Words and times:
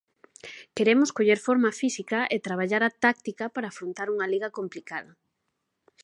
Queremos 0.75 1.13
coller 1.15 1.39
forma 1.47 1.71
física 1.81 2.19
e 2.35 2.37
traballar 2.47 2.83
a 2.85 2.95
táctica 3.03 3.45
para 3.55 3.67
afrontar 3.69 4.07
unha 4.13 4.29
Liga 4.33 4.53
complicada. 4.57 5.11